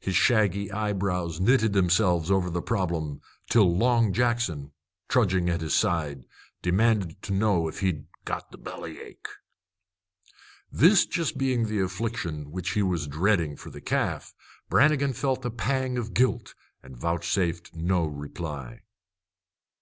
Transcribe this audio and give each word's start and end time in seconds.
His 0.00 0.14
shaggy 0.14 0.70
eyebrows 0.70 1.40
knitted 1.40 1.72
themselves 1.72 2.30
over 2.30 2.50
the 2.50 2.60
problem 2.60 3.22
till 3.48 3.74
Long 3.74 4.12
Jackson, 4.12 4.70
trudging 5.08 5.48
at 5.48 5.62
his 5.62 5.72
side, 5.72 6.26
demanded 6.60 7.22
to 7.22 7.32
know 7.32 7.68
if 7.68 7.80
he'd 7.80 8.04
"got 8.26 8.50
the 8.50 8.58
bellyache." 8.58 9.26
This 10.70 11.06
being 11.32 11.60
just 11.62 11.70
the 11.70 11.80
affliction 11.80 12.50
which 12.50 12.72
he 12.72 12.82
was 12.82 13.06
dreading 13.06 13.56
for 13.56 13.70
the 13.70 13.80
calf, 13.80 14.34
Brannigan 14.68 15.14
felt 15.14 15.42
a 15.46 15.50
pang 15.50 15.96
of 15.96 16.12
guilt 16.12 16.54
and 16.82 16.94
vouchsafed 16.94 17.74
no 17.74 18.04
reply. 18.04 18.82